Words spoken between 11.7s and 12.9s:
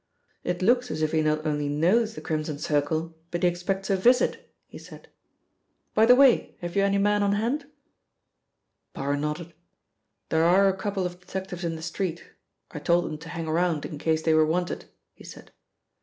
the street; I